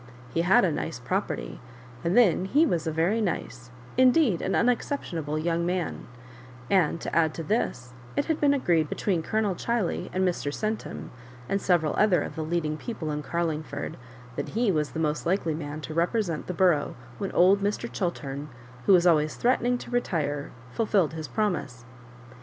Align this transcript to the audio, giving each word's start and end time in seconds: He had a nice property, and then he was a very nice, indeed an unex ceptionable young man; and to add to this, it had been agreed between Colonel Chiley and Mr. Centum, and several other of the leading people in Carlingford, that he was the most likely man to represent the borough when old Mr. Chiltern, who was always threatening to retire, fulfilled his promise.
He 0.33 0.41
had 0.41 0.65
a 0.65 0.71
nice 0.71 0.97
property, 0.97 1.59
and 2.03 2.17
then 2.17 2.45
he 2.45 2.65
was 2.65 2.87
a 2.87 2.91
very 2.91 3.21
nice, 3.21 3.69
indeed 3.99 4.41
an 4.41 4.53
unex 4.53 4.89
ceptionable 4.89 5.37
young 5.37 5.63
man; 5.63 6.07
and 6.71 6.99
to 7.01 7.15
add 7.15 7.35
to 7.35 7.43
this, 7.43 7.93
it 8.15 8.25
had 8.25 8.41
been 8.41 8.51
agreed 8.55 8.89
between 8.89 9.21
Colonel 9.21 9.53
Chiley 9.53 10.09
and 10.11 10.27
Mr. 10.27 10.51
Centum, 10.51 11.11
and 11.47 11.61
several 11.61 11.93
other 11.99 12.23
of 12.23 12.35
the 12.35 12.41
leading 12.43 12.77
people 12.77 13.11
in 13.11 13.21
Carlingford, 13.21 13.95
that 14.37 14.49
he 14.57 14.71
was 14.71 14.89
the 14.93 14.99
most 14.99 15.27
likely 15.27 15.53
man 15.53 15.81
to 15.81 15.93
represent 15.93 16.47
the 16.47 16.53
borough 16.55 16.95
when 17.19 17.31
old 17.33 17.61
Mr. 17.61 17.87
Chiltern, 17.91 18.49
who 18.87 18.93
was 18.93 19.05
always 19.05 19.35
threatening 19.35 19.77
to 19.77 19.91
retire, 19.91 20.49
fulfilled 20.71 21.13
his 21.13 21.27
promise. 21.27 21.85